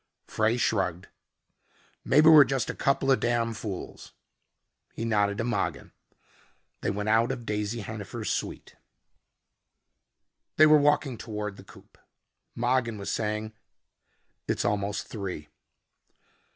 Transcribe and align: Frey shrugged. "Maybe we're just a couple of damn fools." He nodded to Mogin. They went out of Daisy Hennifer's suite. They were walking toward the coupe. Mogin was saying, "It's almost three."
Frey 0.25 0.57
shrugged. 0.57 1.09
"Maybe 2.03 2.27
we're 2.27 2.43
just 2.43 2.71
a 2.71 2.73
couple 2.73 3.11
of 3.11 3.19
damn 3.19 3.53
fools." 3.53 4.13
He 4.95 5.05
nodded 5.05 5.37
to 5.37 5.43
Mogin. 5.43 5.91
They 6.81 6.89
went 6.89 7.07
out 7.09 7.31
of 7.31 7.45
Daisy 7.45 7.81
Hennifer's 7.81 8.31
suite. 8.31 8.75
They 10.57 10.65
were 10.65 10.79
walking 10.79 11.19
toward 11.19 11.55
the 11.57 11.63
coupe. 11.63 11.99
Mogin 12.55 12.97
was 12.97 13.11
saying, 13.11 13.53
"It's 14.47 14.65
almost 14.65 15.05
three." 15.05 15.49